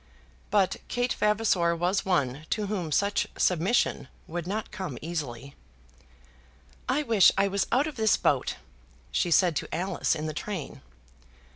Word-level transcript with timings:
But 0.49 0.77
Kate 0.87 1.13
Vavasor 1.13 1.75
was 1.75 2.03
one 2.05 2.47
to 2.49 2.65
whom 2.65 2.91
such 2.91 3.27
submission 3.37 4.07
would 4.25 4.47
not 4.47 4.71
come 4.71 4.97
easily. 4.99 5.53
"I 6.89 7.03
wish 7.03 7.31
I 7.37 7.47
was 7.47 7.67
out 7.71 7.85
of 7.85 7.97
this 7.97 8.17
boat," 8.17 8.55
she 9.11 9.29
said 9.29 9.55
to 9.57 9.69
Alice 9.71 10.15
in 10.15 10.25
the 10.25 10.33
train. 10.33 10.81